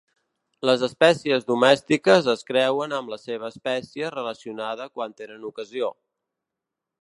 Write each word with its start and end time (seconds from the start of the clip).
Les 0.67 0.83
espècies 0.85 1.43
domèstiques 1.51 2.29
es 2.33 2.41
creuen 2.47 2.95
amb 3.01 3.13
la 3.15 3.19
seva 3.25 3.51
espècie 3.53 4.11
relacionada 4.17 4.89
quan 4.97 5.15
tenen 5.21 5.47
ocasió. 5.53 5.93